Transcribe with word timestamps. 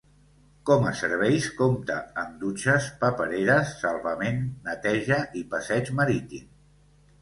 Com 0.69 0.87
a 0.91 0.93
serveis 1.01 1.49
compta 1.59 1.99
amb 2.23 2.41
dutxes, 2.45 2.89
papereres, 3.05 3.77
salvament, 3.85 4.43
neteja 4.69 5.25
i 5.45 5.49
passeig 5.57 5.97
marítim. 6.05 6.55